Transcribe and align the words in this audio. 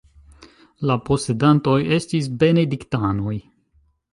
La 0.91 0.95
posedantoj 1.09 1.75
estis 1.99 2.31
benediktanoj. 2.45 3.37